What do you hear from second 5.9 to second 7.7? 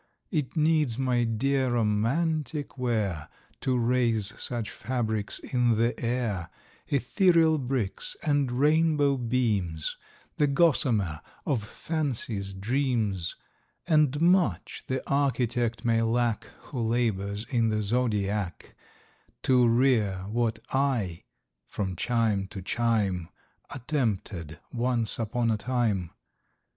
air— Ethereal